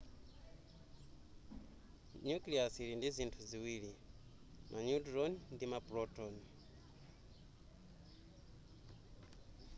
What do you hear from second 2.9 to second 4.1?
ndizinthu ziwiri